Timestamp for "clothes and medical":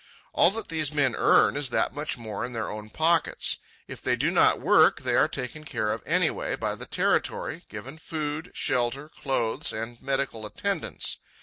9.09-10.47